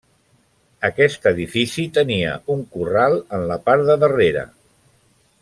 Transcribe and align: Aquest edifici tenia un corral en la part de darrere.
Aquest 0.87 1.27
edifici 1.31 1.85
tenia 1.99 2.31
un 2.55 2.65
corral 2.77 3.19
en 3.39 3.45
la 3.53 3.59
part 3.69 3.87
de 3.91 4.01
darrere. 4.07 4.49